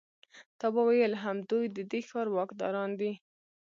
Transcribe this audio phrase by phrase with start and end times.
[0.59, 3.11] تا به ویل همدوی د دې ښار واکداران دي.